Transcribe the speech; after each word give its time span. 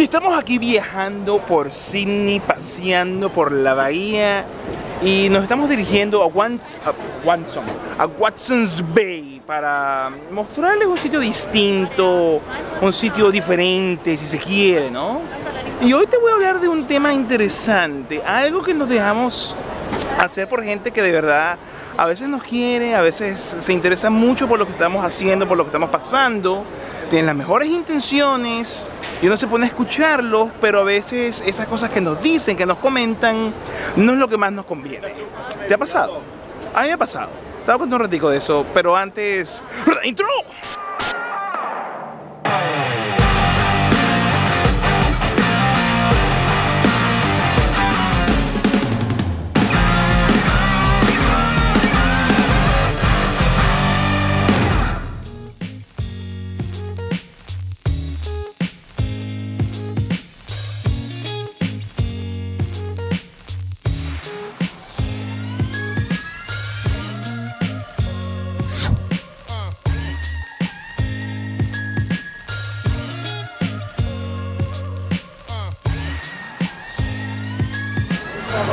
Estamos 0.00 0.36
aquí 0.36 0.58
viajando 0.58 1.38
por 1.40 1.70
Sydney, 1.70 2.40
paseando 2.40 3.28
por 3.28 3.52
la 3.52 3.74
bahía 3.74 4.46
y 5.02 5.28
nos 5.28 5.42
estamos 5.42 5.68
dirigiendo 5.68 6.22
a, 6.22 6.26
Watson, 6.26 7.64
a 7.98 8.06
Watson's 8.06 8.82
Bay 8.94 9.42
para 9.46 10.10
mostrarles 10.32 10.88
un 10.88 10.96
sitio 10.96 11.20
distinto, 11.20 12.40
un 12.80 12.92
sitio 12.94 13.30
diferente 13.30 14.16
si 14.16 14.26
se 14.26 14.38
quiere, 14.38 14.90
¿no? 14.90 15.20
Y 15.82 15.92
hoy 15.92 16.06
te 16.06 16.16
voy 16.16 16.32
a 16.32 16.34
hablar 16.34 16.60
de 16.60 16.68
un 16.68 16.86
tema 16.86 17.12
interesante, 17.12 18.22
algo 18.24 18.62
que 18.62 18.72
nos 18.72 18.88
dejamos 18.88 19.54
hacer 20.18 20.48
por 20.48 20.64
gente 20.64 20.92
que 20.92 21.02
de 21.02 21.12
verdad 21.12 21.58
a 21.98 22.06
veces 22.06 22.26
nos 22.26 22.42
quiere, 22.42 22.94
a 22.94 23.02
veces 23.02 23.38
se 23.58 23.72
interesa 23.72 24.08
mucho 24.08 24.48
por 24.48 24.58
lo 24.58 24.64
que 24.64 24.72
estamos 24.72 25.04
haciendo, 25.04 25.46
por 25.46 25.58
lo 25.58 25.64
que 25.64 25.68
estamos 25.68 25.90
pasando, 25.90 26.64
tienen 27.10 27.26
las 27.26 27.36
mejores 27.36 27.68
intenciones 27.68 28.90
y 29.22 29.26
uno 29.26 29.36
se 29.36 29.46
pone 29.46 29.64
a 29.64 29.68
escucharlos, 29.68 30.48
pero 30.60 30.80
a 30.80 30.84
veces 30.84 31.42
esas 31.44 31.66
cosas 31.66 31.90
que 31.90 32.00
nos 32.00 32.22
dicen, 32.22 32.56
que 32.56 32.66
nos 32.66 32.78
comentan, 32.78 33.52
no 33.96 34.12
es 34.12 34.18
lo 34.18 34.28
que 34.28 34.38
más 34.38 34.52
nos 34.52 34.64
conviene. 34.64 35.12
¿Te 35.68 35.74
ha 35.74 35.78
pasado? 35.78 36.20
A 36.74 36.82
mí 36.82 36.88
me 36.88 36.94
ha 36.94 36.98
pasado. 36.98 37.30
Estaba 37.60 37.78
contando 37.78 37.96
un 37.96 38.02
ratico 38.02 38.30
de 38.30 38.38
eso, 38.38 38.64
pero 38.72 38.96
antes... 38.96 39.62
¡Intro! 40.04 40.26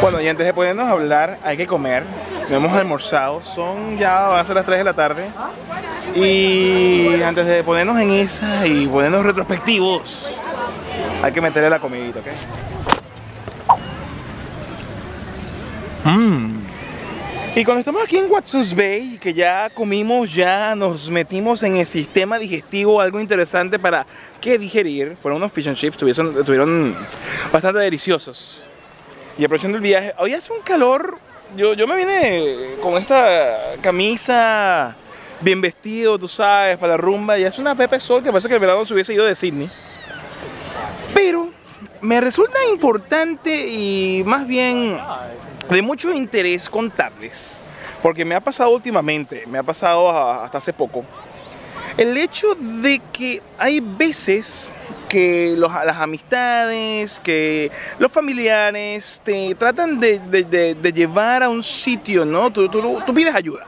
Bueno, 0.02 0.22
y 0.22 0.28
antes 0.28 0.46
de 0.46 0.54
ponernos 0.54 0.88
a 0.88 0.92
hablar, 0.92 1.40
hay 1.44 1.58
que 1.58 1.66
comer. 1.66 2.04
hemos 2.50 2.72
almorzado, 2.74 3.42
son 3.42 3.98
ya, 3.98 4.28
van 4.28 4.40
a 4.40 4.44
ser 4.44 4.56
las 4.56 4.66
3 4.66 4.78
de 4.78 4.84
la 4.84 4.94
tarde. 4.94 5.26
Y 6.16 7.22
antes 7.24 7.46
de 7.48 7.64
ponernos 7.64 8.00
en 8.00 8.12
esa 8.12 8.68
y 8.68 8.86
ponernos 8.88 9.26
retrospectivos, 9.26 10.30
hay 11.24 11.32
que 11.32 11.42
meterle 11.42 11.70
la 11.70 11.80
comidita, 11.80 12.20
¿ok? 12.20 12.28
Mmm. 16.06 16.58
Y 17.56 17.66
cuando 17.66 17.80
estamos 17.80 18.04
aquí 18.04 18.18
en 18.18 18.30
Watson's 18.30 18.76
Bay, 18.76 19.18
que 19.20 19.34
ya 19.34 19.72
comimos, 19.72 20.32
ya 20.32 20.76
nos 20.76 21.10
metimos 21.10 21.64
en 21.64 21.78
el 21.78 21.88
sistema 21.88 22.38
digestivo, 22.38 23.02
algo 23.02 23.20
interesante 23.20 23.80
para 23.80 24.06
que 24.40 24.60
digerir, 24.60 25.18
fueron 25.20 25.38
unos 25.42 25.52
fish 25.52 25.68
and 25.68 25.76
chips, 25.76 25.96
estuvieron 25.96 26.96
bastante 27.52 27.80
deliciosos. 27.80 28.67
Y 29.38 29.46
aprovechando 29.46 29.78
el 29.78 29.84
viaje, 29.84 30.16
hoy 30.18 30.34
hace 30.34 30.52
un 30.52 30.62
calor, 30.62 31.20
yo, 31.56 31.74
yo 31.74 31.86
me 31.86 31.96
vine 31.96 32.76
con 32.82 32.98
esta 32.98 33.76
camisa 33.82 34.96
bien 35.42 35.62
vestido, 35.62 36.18
tú 36.18 36.28
sabes, 36.28 36.78
para 36.78 36.94
la 36.94 36.98
rumba, 36.98 37.38
y 37.38 37.44
es 37.44 37.60
una 37.60 37.76
Pepe 37.76 38.00
Sol 38.00 38.24
que 38.24 38.32
parece 38.32 38.48
que 38.48 38.56
el 38.56 38.60
verano 38.60 38.84
se 38.84 38.96
hubiese 38.96 39.14
ido 39.14 39.26
de 39.26 39.36
Sydney. 39.36 39.70
Pero 41.14 41.52
me 42.02 42.20
resulta 42.20 42.58
importante 42.66 43.68
y 43.68 44.24
más 44.26 44.48
bien 44.48 45.00
de 45.70 45.82
mucho 45.84 46.12
interés 46.12 46.68
contarles, 46.68 47.58
porque 48.02 48.26
me 48.26 48.34
ha 48.34 48.42
pasado 48.42 48.72
últimamente, 48.72 49.46
me 49.46 49.60
ha 49.60 49.64
pasado 49.64 50.10
hasta 50.10 50.58
hace 50.58 50.74
poco, 50.74 51.06
el 51.96 52.18
hecho 52.18 52.48
de 52.56 53.00
que 53.14 53.42
hay 53.60 53.82
veces 53.82 54.72
que 55.18 55.56
las 55.58 55.98
amistades, 55.98 57.20
que 57.20 57.72
los 57.98 58.12
familiares 58.12 59.20
te 59.24 59.56
tratan 59.56 60.00
de, 60.00 60.94
llevar 60.94 61.42
a 61.42 61.50
un 61.50 61.64
sitio, 61.64 62.24
¿no? 62.24 62.52
Tú, 62.52 62.70
tú, 62.70 63.14
pides 63.16 63.34
ayuda. 63.34 63.66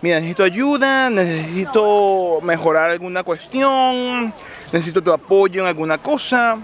Mira, 0.00 0.20
necesito 0.20 0.44
ayuda, 0.44 1.10
necesito 1.10 2.38
mejorar 2.44 2.92
alguna 2.92 3.24
cuestión, 3.24 4.32
necesito 4.72 5.02
tu 5.02 5.10
apoyo 5.10 5.62
en 5.62 5.66
alguna 5.66 5.98
cosa. 5.98 6.56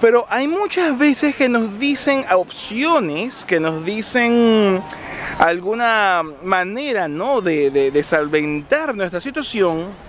Pero 0.00 0.26
hay 0.28 0.48
muchas 0.48 0.98
veces 0.98 1.36
que 1.36 1.48
nos 1.48 1.78
dicen 1.78 2.24
opciones, 2.32 3.44
que 3.44 3.60
nos 3.60 3.84
dicen 3.84 4.82
alguna 5.38 6.24
manera, 6.42 7.06
¿no? 7.06 7.40
De 7.40 8.02
salventar 8.02 8.96
nuestra 8.96 9.20
situación 9.20 10.07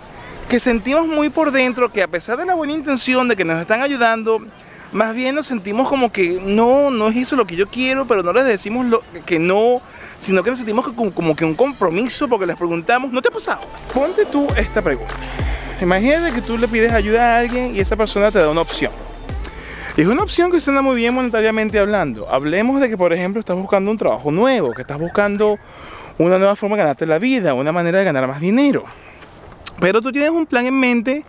que 0.49 0.59
sentimos 0.59 1.07
muy 1.07 1.29
por 1.29 1.51
dentro 1.51 1.91
que 1.91 2.01
a 2.01 2.07
pesar 2.07 2.35
de 2.35 2.43
la 2.43 2.55
buena 2.55 2.73
intención 2.73 3.27
de 3.27 3.35
que 3.35 3.45
nos 3.45 3.61
están 3.61 3.81
ayudando, 3.83 4.41
más 4.91 5.13
bien 5.13 5.35
nos 5.35 5.45
sentimos 5.45 5.87
como 5.87 6.11
que 6.11 6.41
no, 6.43 6.89
no 6.89 7.07
es 7.07 7.17
eso 7.17 7.35
lo 7.35 7.45
que 7.45 7.55
yo 7.55 7.67
quiero, 7.67 8.07
pero 8.07 8.23
no 8.23 8.33
les 8.33 8.45
decimos 8.45 8.87
lo, 8.87 9.03
que 9.27 9.37
no, 9.37 9.79
sino 10.17 10.41
que 10.41 10.49
nos 10.49 10.57
sentimos 10.57 10.91
como, 10.91 11.35
que 11.35 11.45
un 11.45 11.53
compromiso 11.53 12.27
porque 12.27 12.47
les 12.47 12.55
preguntamos, 12.55 13.11
¿no 13.11 13.21
te 13.21 13.27
ha 13.27 13.31
pasado? 13.31 13.61
Ponte 13.93 14.25
tú 14.25 14.47
esta 14.57 14.81
pregunta. 14.81 15.13
Imagínate 15.81 16.33
que 16.33 16.41
tú 16.41 16.57
le 16.57 16.67
pides 16.67 16.91
ayuda 16.93 17.35
a 17.35 17.39
alguien 17.39 17.75
y 17.75 17.79
esa 17.79 17.95
persona 17.95 18.31
te 18.31 18.39
da 18.39 18.49
una 18.49 18.61
opción. 18.61 18.91
Y 19.95 20.01
es 20.01 20.07
una 20.07 20.23
opción 20.23 20.49
que 20.49 20.59
suena 20.59 20.81
muy 20.81 20.95
bien 20.95 21.13
monetariamente 21.13 21.77
hablando. 21.77 22.27
Hablemos 22.27 22.81
de 22.81 22.89
que, 22.89 22.97
por 22.97 23.13
ejemplo, 23.13 23.39
estás 23.39 23.55
buscando 23.55 23.91
un 23.91 23.97
trabajo 23.97 24.31
nuevo, 24.31 24.73
que 24.73 24.81
estás 24.81 24.97
buscando 24.97 25.59
una 26.17 26.39
nueva 26.39 26.55
forma 26.55 26.75
de 26.75 26.81
ganarte 26.81 27.05
la 27.05 27.19
vida, 27.19 27.53
una 27.53 27.71
manera 27.71 27.99
de 27.99 28.05
ganar 28.05 28.27
más 28.27 28.41
dinero. 28.41 28.85
Pero 29.79 30.01
tú 30.01 30.11
tienes 30.11 30.31
un 30.31 30.45
plan 30.45 30.65
en 30.65 30.77
mente 30.79 31.23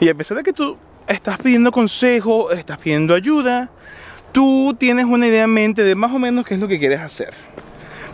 y 0.00 0.08
a 0.08 0.14
pesar 0.14 0.36
de 0.36 0.42
que 0.42 0.52
tú 0.52 0.76
estás 1.06 1.38
pidiendo 1.38 1.70
consejo, 1.70 2.50
estás 2.50 2.78
pidiendo 2.78 3.14
ayuda, 3.14 3.70
tú 4.32 4.74
tienes 4.78 5.04
una 5.04 5.26
idea 5.26 5.44
en 5.44 5.50
mente 5.50 5.84
de 5.84 5.94
más 5.94 6.12
o 6.12 6.18
menos 6.18 6.44
qué 6.44 6.54
es 6.54 6.60
lo 6.60 6.68
que 6.68 6.78
quieres 6.78 7.00
hacer. 7.00 7.34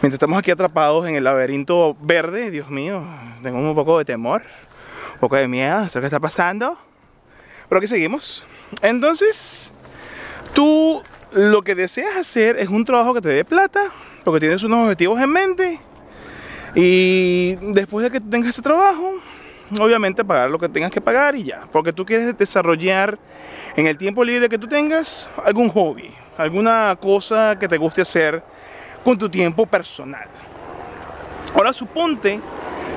Mientras 0.03 0.15
estamos 0.15 0.39
aquí 0.39 0.51
atrapados 0.51 1.09
en 1.09 1.17
el 1.17 1.25
laberinto 1.25 1.97
verde, 2.01 2.51
Dios 2.51 2.71
mío, 2.71 3.05
tengo 3.43 3.59
un 3.59 3.75
poco 3.75 3.99
de 3.99 4.05
temor, 4.05 4.43
un 5.15 5.21
poco 5.21 5.37
de 5.37 5.49
miedo, 5.49 5.89
¿sabes 5.89 6.03
qué 6.03 6.07
está 6.07 6.21
pasando? 6.21 6.79
Pero 7.69 7.79
aquí 7.79 7.87
seguimos. 7.87 8.45
Entonces, 8.83 9.73
tú 10.55 11.03
lo 11.33 11.63
que 11.63 11.75
deseas 11.75 12.17
hacer 12.17 12.59
es 12.59 12.69
un 12.69 12.85
trabajo 12.85 13.15
que 13.15 13.21
te 13.21 13.29
dé 13.29 13.45
plata, 13.45 13.93
porque 14.25 14.41
tienes 14.41 14.63
unos 14.63 14.85
objetivos 14.85 15.21
en 15.21 15.31
mente. 15.31 15.81
Y 16.75 17.57
después 17.73 18.05
de 18.05 18.11
que 18.11 18.21
tengas 18.21 18.51
ese 18.51 18.63
trabajo, 18.63 19.15
obviamente 19.79 20.25
pagar 20.25 20.51
lo 20.51 20.59
que 20.59 20.69
tengas 20.69 20.91
que 20.91 21.01
pagar 21.01 21.37
y 21.37 21.45
ya. 21.45 21.67
Porque 21.71 21.93
tú 21.93 22.05
quieres 22.05 22.37
desarrollar 22.37 23.19
en 23.77 23.87
el 23.87 23.99
tiempo 23.99 24.25
libre 24.25 24.49
que 24.49 24.59
tú 24.59 24.67
tengas 24.67 25.31
algún 25.45 25.69
hobby, 25.69 26.11
alguna 26.37 26.97
cosa 27.01 27.59
que 27.59 27.69
te 27.69 27.77
guste 27.77 28.03
hacer 28.03 28.43
con 29.05 29.19
tu 29.19 29.29
tiempo 29.29 29.67
personal. 29.67 30.29
Ahora 31.55 31.73
suponte 31.73 32.41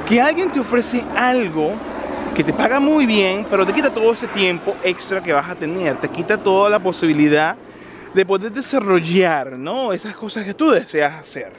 que 0.05 0.21
alguien 0.21 0.51
te 0.51 0.59
ofrece 0.59 1.03
algo 1.15 1.73
que 2.33 2.43
te 2.43 2.53
paga 2.53 2.79
muy 2.79 3.05
bien, 3.05 3.45
pero 3.49 3.65
te 3.65 3.73
quita 3.73 3.93
todo 3.93 4.13
ese 4.13 4.27
tiempo 4.27 4.75
extra 4.83 5.21
que 5.21 5.33
vas 5.33 5.49
a 5.49 5.55
tener, 5.55 5.97
te 5.97 6.09
quita 6.09 6.37
toda 6.37 6.69
la 6.69 6.79
posibilidad 6.79 7.55
de 8.13 8.25
poder 8.25 8.51
desarrollar, 8.51 9.53
¿no? 9.53 9.93
Esas 9.93 10.15
cosas 10.15 10.45
que 10.45 10.53
tú 10.53 10.71
deseas 10.71 11.13
hacer. 11.13 11.53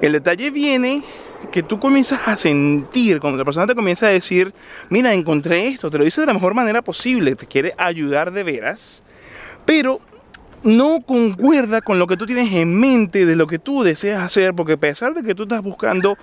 El 0.00 0.12
detalle 0.12 0.50
viene 0.50 1.02
que 1.50 1.62
tú 1.62 1.80
comienzas 1.80 2.20
a 2.26 2.36
sentir, 2.36 3.20
cuando 3.20 3.38
la 3.38 3.44
persona 3.44 3.66
te 3.66 3.74
comienza 3.74 4.06
a 4.06 4.10
decir, 4.10 4.54
mira, 4.88 5.12
encontré 5.12 5.66
esto, 5.66 5.90
te 5.90 5.98
lo 5.98 6.04
dice 6.04 6.20
de 6.20 6.26
la 6.26 6.34
mejor 6.34 6.54
manera 6.54 6.82
posible, 6.82 7.34
te 7.34 7.46
quiere 7.46 7.74
ayudar 7.76 8.30
de 8.32 8.42
veras, 8.42 9.02
pero 9.64 10.00
no 10.62 11.00
concuerda 11.00 11.80
con 11.80 11.98
lo 11.98 12.06
que 12.06 12.16
tú 12.16 12.26
tienes 12.26 12.52
en 12.52 12.78
mente 12.78 13.24
de 13.24 13.36
lo 13.36 13.46
que 13.46 13.58
tú 13.58 13.82
deseas 13.82 14.22
hacer, 14.22 14.54
porque 14.54 14.74
a 14.74 14.76
pesar 14.76 15.14
de 15.14 15.22
que 15.22 15.34
tú 15.34 15.44
estás 15.44 15.62
buscando 15.62 16.16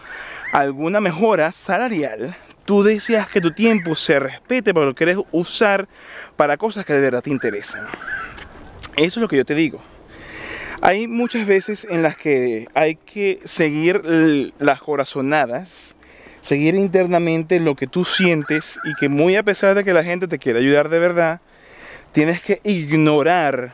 alguna 0.54 1.02
mejora 1.02 1.52
salarial, 1.52 2.36
tú 2.66 2.84
deseas 2.84 3.28
que 3.30 3.42
tu 3.42 3.52
tiempo 3.52 3.96
se 3.96 4.20
respete 4.20 4.74
porque 4.74 4.86
lo 4.86 4.96
quieres 4.96 5.18
usar 5.32 5.88
para 6.36 6.58
cosas 6.58 6.86
que 6.86 6.94
de 6.94 7.02
verdad 7.02 7.24
te 7.24 7.32
interesan. 7.32 7.86
Eso 8.96 9.20
es 9.20 9.22
lo 9.22 9.28
que 9.28 9.38
yo 9.38 9.46
te 9.46 9.56
digo. 9.56 9.82
Hay 10.82 11.08
muchas 11.08 11.48
veces 11.48 11.88
en 11.90 12.04
las 12.04 12.18
que 12.18 12.68
hay 12.76 12.96
que 12.96 13.40
seguir 13.44 14.02
las 14.60 14.80
corazonadas, 14.82 15.96
seguir 16.42 16.76
internamente 16.76 17.60
lo 17.60 17.76
que 17.76 17.88
tú 17.88 18.06
sientes 18.06 18.80
y 18.86 18.94
que 19.00 19.10
muy 19.10 19.36
a 19.36 19.44
pesar 19.44 19.74
de 19.74 19.84
que 19.84 19.94
la 19.94 20.04
gente 20.04 20.28
te 20.28 20.38
quiere 20.38 20.60
ayudar 20.60 20.90
de 20.90 21.00
verdad, 21.00 21.42
tienes 22.12 22.42
que 22.42 22.62
ignorar 22.64 23.74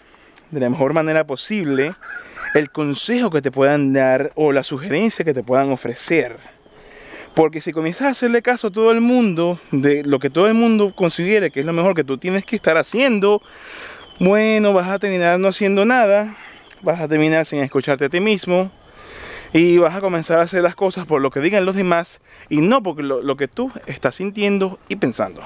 de 0.49 0.61
la 0.61 0.69
mejor 0.69 0.93
manera 0.93 1.27
posible 1.27 1.93
el 2.53 2.69
consejo 2.71 3.29
que 3.29 3.41
te 3.41 3.51
puedan 3.51 3.91
dar 3.91 4.31
o 4.35 4.53
la 4.53 4.63
sugerencia 4.63 5.25
que 5.25 5.33
te 5.33 5.43
puedan 5.43 5.71
ofrecer. 5.71 6.37
Porque 7.35 7.59
si 7.59 7.73
comienzas 7.73 8.07
a 8.07 8.11
hacerle 8.11 8.41
caso 8.41 8.67
a 8.67 8.71
todo 8.71 8.91
el 8.91 9.01
mundo, 9.01 9.59
de 9.71 10.03
lo 10.03 10.19
que 10.19 10.29
todo 10.29 10.47
el 10.47 10.53
mundo 10.53 10.93
considere 10.95 11.51
que 11.51 11.59
es 11.59 11.65
lo 11.65 11.73
mejor 11.73 11.95
que 11.95 12.03
tú 12.03 12.17
tienes 12.17 12.45
que 12.45 12.55
estar 12.55 12.77
haciendo, 12.77 13.41
bueno, 14.19 14.71
vas 14.71 14.87
a 14.87 14.99
terminar 14.99 15.39
no 15.39 15.47
haciendo 15.47 15.83
nada, 15.83 16.37
vas 16.83 16.99
a 16.99 17.07
terminar 17.07 17.45
sin 17.45 17.59
escucharte 17.59 18.05
a 18.05 18.09
ti 18.09 18.19
mismo 18.19 18.71
y 19.53 19.77
vas 19.77 19.95
a 19.95 20.01
comenzar 20.01 20.39
a 20.39 20.41
hacer 20.41 20.61
las 20.61 20.75
cosas 20.75 21.05
por 21.05 21.21
lo 21.21 21.29
que 21.31 21.39
digan 21.39 21.65
los 21.65 21.75
demás 21.75 22.21
y 22.49 22.61
no 22.61 22.83
por 22.83 23.01
lo, 23.03 23.37
que 23.37 23.47
tú 23.47 23.71
estás 23.85 24.15
sintiendo 24.15 24.79
y 24.89 24.97
pensando. 24.97 25.41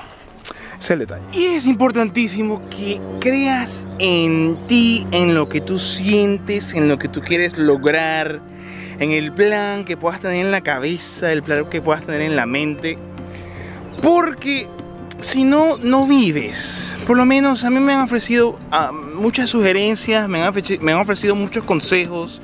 Es 0.80 0.89
el 0.92 1.00
detalle. 1.00 1.25
Y 1.34 1.45
es 1.45 1.66
importantísimo 1.66 2.62
que 2.69 3.01
creas 3.19 3.88
en 4.00 4.57
ti, 4.68 5.06
en 5.12 5.36
lo 5.36 5.50
que 5.50 5.60
tú 5.60 5.78
sientes, 5.78 6.74
en 6.74 6.88
lo 6.88 6.98
que 7.00 7.07
tú 7.07 7.22
quieres 7.22 7.57
lograr 7.57 8.39
en 9.00 9.12
el 9.12 9.31
plan 9.31 9.86
que 9.86 9.98
puedas 9.98 10.19
tener 10.19 10.38
en 10.38 10.51
la 10.51 10.62
cabeza, 10.62 11.31
el 11.31 11.44
plan 11.44 11.66
que 11.66 11.81
puedas 11.81 12.04
tener 12.04 12.22
en 12.22 12.36
la 12.36 12.45
mente. 12.45 12.98
Porque 14.01 14.68
si 15.19 15.43
no, 15.43 15.77
no 15.77 16.05
vives. 16.05 16.95
Por 17.07 17.17
lo 17.17 17.25
menos 17.25 17.65
a 17.65 17.69
mí 17.69 17.79
me 17.79 17.93
han 17.93 18.01
ofrecido 18.01 18.59
ah, 18.71 18.91
muchas 18.91 19.49
sugerencias, 19.49 20.29
me 20.29 20.43
han, 20.43 20.53
me 20.81 20.91
han, 20.91 20.99
ofrecido 20.99 21.35
muchos 21.35 21.63
consejos 21.63 22.41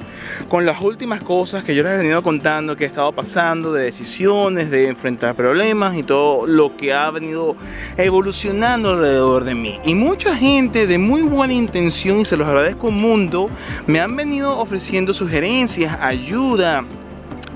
con 0.50 0.66
las 0.66 0.82
últimas 0.82 1.24
cosas 1.24 1.64
que 1.64 1.76
yo 1.76 1.84
les 1.84 1.94
he 1.94 1.98
venido 1.98 2.24
contando, 2.24 2.76
que 2.76 2.86
he 2.86 2.88
estado 2.88 3.12
pasando, 3.12 3.74
de 3.74 3.84
decisiones, 3.84 4.72
de 4.72 4.88
enfrentar 4.88 5.36
problemas 5.36 5.96
y 5.96 6.04
todo 6.04 6.48
lo 6.48 6.76
que 6.76 6.94
ha 6.94 7.12
venido 7.12 7.56
evolucionando 7.98 8.90
alrededor 8.94 9.44
de 9.44 9.54
mí. 9.54 9.80
Y 9.86 9.94
mucha 9.94 10.36
gente 10.36 10.88
de 10.88 10.98
muy 10.98 11.22
buena 11.22 11.54
intención, 11.54 12.20
y 12.20 12.26
se 12.26 12.38
los 12.38 12.48
agradezco 12.48 12.88
un 12.88 12.98
mundo, 12.98 13.50
me 13.86 14.00
han 14.00 14.16
venido 14.16 14.58
ofreciendo 14.58 15.14
sugerencias, 15.14 15.98
ayuda, 16.02 16.86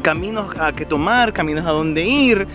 caminos 0.03 0.55
a 0.59 0.71
que 0.73 0.85
tomar, 0.85 1.33
caminos 1.33 1.65
a 1.65 1.71
dónde 1.71 2.05
ir. 2.05 2.47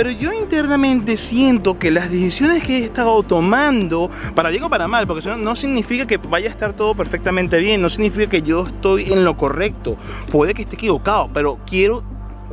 Pero 0.00 0.12
yo 0.12 0.32
internamente 0.32 1.14
siento 1.18 1.78
que 1.78 1.90
las 1.90 2.10
decisiones 2.10 2.62
que 2.62 2.78
he 2.78 2.84
estado 2.86 3.22
tomando, 3.22 4.08
para 4.34 4.48
bien 4.48 4.62
o 4.62 4.70
para 4.70 4.88
mal, 4.88 5.06
porque 5.06 5.20
eso 5.20 5.36
no 5.36 5.54
significa 5.54 6.06
que 6.06 6.16
vaya 6.16 6.48
a 6.48 6.52
estar 6.52 6.72
todo 6.72 6.94
perfectamente 6.94 7.58
bien, 7.58 7.82
no 7.82 7.90
significa 7.90 8.30
que 8.30 8.40
yo 8.40 8.66
estoy 8.66 9.12
en 9.12 9.26
lo 9.26 9.36
correcto, 9.36 9.98
puede 10.30 10.54
que 10.54 10.62
esté 10.62 10.76
equivocado, 10.76 11.28
pero 11.34 11.58
quiero 11.66 12.02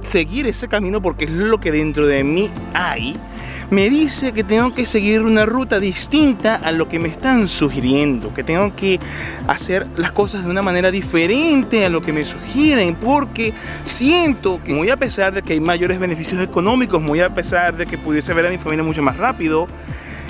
seguir 0.01 0.45
ese 0.45 0.67
camino 0.67 1.01
porque 1.01 1.23
es 1.23 1.31
lo 1.31 1.57
que 1.61 1.71
dentro 1.71 2.05
de 2.05 2.25
mí 2.25 2.51
hay 2.73 3.15
me 3.69 3.90
dice 3.90 4.31
que 4.31 4.44
tengo 4.44 4.74
que 4.74 4.86
seguir 4.86 5.24
una 5.24 5.46
ruta 5.46 5.80
distinta 5.80 6.56
a 6.56 6.72
lo 6.72 6.88
que 6.88 7.00
me 7.00 7.10
están 7.10 7.48
sugiriendo, 7.48 8.34
que 8.34 8.44
tengo 8.44 8.74
que 8.75 9.00
hacer 9.48 9.88
las 9.98 10.12
cosas 10.12 10.46
de 10.46 10.50
una 10.50 10.62
manera 10.62 10.90
diferente 10.90 11.86
a 11.86 11.90
lo 11.90 12.02
que 12.02 12.14
me 12.14 12.24
sugieren, 12.24 12.96
porque 12.96 13.54
siento 13.84 14.62
que 14.64 14.74
muy 14.74 14.90
a 14.90 14.96
pesar 14.96 15.34
de 15.34 15.42
que 15.42 15.54
hay 15.54 15.60
mayores 15.60 16.00
beneficios 16.00 16.42
económicos, 16.42 17.02
muy 17.02 17.19
a 17.19 17.30
pesar 17.30 17.75
de 17.75 17.86
que 17.86 17.98
pudiese 17.98 18.34
ver 18.34 18.48
a 18.48 18.50
mi 18.50 18.58
familia 18.58 18.84
mucho 18.84 19.02
más 19.02 19.18
rápido, 19.18 19.68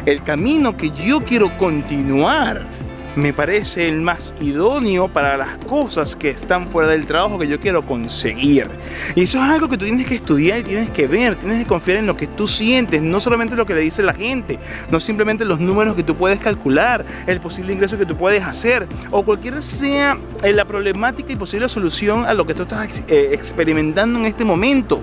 el 0.06 0.24
camino 0.24 0.76
que 0.76 0.90
yo 0.90 1.22
quiero 1.22 1.56
continuar 1.58 2.77
me 3.18 3.34
parece 3.34 3.90
el 3.90 4.00
más 4.00 4.36
idóneo 4.40 5.08
para 5.08 5.38
las 5.38 5.58
cosas 5.66 6.16
que 6.16 6.30
están 6.30 6.68
fuera 6.68 6.90
del 6.90 7.08
trabajo 7.08 7.40
que 7.40 7.48
yo 7.48 7.60
quiero 7.60 7.82
conseguir. 7.82 8.70
Y 9.16 9.24
eso 9.24 9.44
es 9.44 9.50
algo 9.50 9.68
que 9.68 9.78
tú 9.78 9.86
tienes 9.86 10.06
que 10.06 10.16
estudiar 10.16 10.64
tienes 10.64 10.92
que 10.92 11.08
ver, 11.08 11.36
tienes 11.36 11.58
que 11.58 11.66
confiar 11.66 11.98
en 11.98 12.06
lo 12.06 12.16
que 12.16 12.28
tú 12.28 12.48
sientes, 12.48 13.02
no 13.02 13.20
solamente 13.20 13.56
lo 13.56 13.66
que 13.66 13.74
le 13.74 13.82
dice 13.82 14.04
la 14.04 14.14
gente, 14.14 14.60
no 14.92 15.00
simplemente 15.00 15.46
los 15.46 15.60
números 15.60 15.96
que 15.96 16.04
tú 16.04 16.16
puedes 16.16 16.40
calcular, 16.40 17.04
el 17.26 17.40
posible 17.40 17.74
ingreso 17.74 17.98
que 17.98 18.06
tú 18.06 18.16
puedes 18.16 18.44
hacer 18.44 18.88
o 19.10 19.24
cualquier 19.24 19.64
sea 19.64 20.18
eh, 20.44 20.54
la 20.54 20.66
problemática 20.66 21.34
y 21.34 21.36
posible 21.36 21.68
solución 21.70 22.26
a 22.26 22.34
lo 22.34 22.46
que 22.46 22.54
tú 22.54 22.64
estás 22.64 23.04
eh, 23.08 23.30
experimentando 23.32 24.20
en 24.20 24.26
este 24.26 24.46
momento. 24.46 25.02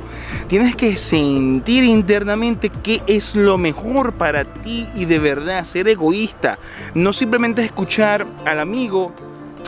Tienes 0.49 0.77
que 0.77 0.97
sentir 0.97 1.85
internamente 1.85 2.71
qué 2.71 3.03
es 3.07 3.35
lo 3.35 3.57
mejor 3.57 4.13
para 4.13 4.45
ti 4.45 4.87
y 4.95 5.07
de 5.07 5.19
verdad 5.19 5.65
ser 5.65 5.89
egoísta, 5.89 6.59
no 6.95 7.15
simplemente 7.15 7.65
escuchar 7.65 8.27
al 8.45 8.61
amigo 8.61 9.13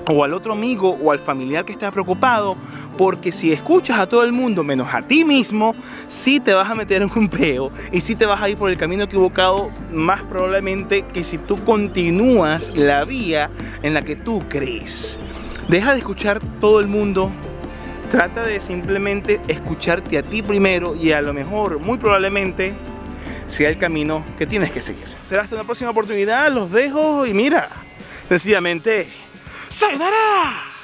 o 0.09 0.23
al 0.23 0.35
otro 0.35 0.53
amigo 0.53 0.99
o 1.03 1.13
al 1.13 1.19
familiar 1.19 1.65
que 1.65 1.73
está 1.73 1.91
preocupado, 1.91 2.57
porque 2.99 3.33
si 3.33 3.53
escuchas 3.53 3.99
a 3.99 4.07
todo 4.07 4.23
el 4.23 4.33
mundo 4.33 4.65
menos 4.65 4.93
a 4.93 5.01
ti 5.03 5.25
mismo, 5.25 5.75
sí 6.09 6.41
te 6.41 6.53
vas 6.53 6.71
a 6.71 6.75
meter 6.75 7.01
en 7.01 7.11
un 7.17 7.29
peo 7.29 7.73
y 7.91 8.03
sí 8.03 8.15
te 8.15 8.27
vas 8.27 8.43
a 8.43 8.49
ir 8.49 8.59
por 8.59 8.71
el 8.71 8.77
camino 8.77 9.05
equivocado 9.05 9.71
más 9.93 10.23
probablemente 10.23 11.03
que 11.03 11.25
si 11.25 11.39
tú 11.39 11.57
continúas 11.65 12.77
la 12.77 13.05
vía 13.05 13.51
en 13.83 13.95
la 13.95 14.03
que 14.03 14.15
tú 14.15 14.43
crees. 14.49 15.19
Deja 15.69 15.93
de 15.93 15.99
escuchar 15.99 16.39
todo 16.61 16.81
el 16.81 16.87
mundo, 16.87 17.33
trata 18.07 18.43
de 18.43 18.61
simplemente 18.61 19.41
escucharte 19.49 20.19
a 20.19 20.23
ti 20.23 20.43
primero 20.43 20.97
y 20.97 21.13
a 21.13 21.21
lo 21.21 21.33
mejor, 21.33 21.79
muy 21.79 21.99
probablemente, 21.99 22.75
sea 23.49 23.69
el 23.69 23.79
camino 23.79 24.25
que 24.39 24.47
tienes 24.47 24.73
que 24.73 24.81
seguir. 24.81 25.07
Será 25.21 25.43
hasta 25.43 25.55
una 25.55 25.65
próxima 25.65 25.91
oportunidad, 25.91 26.51
los 26.53 26.73
dejo 26.73 27.27
y 27.27 27.35
mira, 27.35 27.69
sencillamente, 28.29 29.09
¡Sayonara! 29.69 30.76